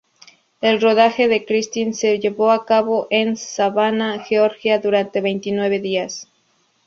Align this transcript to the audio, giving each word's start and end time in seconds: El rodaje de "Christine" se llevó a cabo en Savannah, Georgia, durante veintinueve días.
El 0.61 0.81
rodaje 0.81 1.27
de 1.27 1.45
"Christine" 1.45 1.93
se 1.93 2.17
llevó 2.17 2.49
a 2.49 2.65
cabo 2.65 3.05
en 3.11 3.37
Savannah, 3.37 4.17
Georgia, 4.17 4.79
durante 4.79 5.21
veintinueve 5.21 5.79
días. 5.79 6.27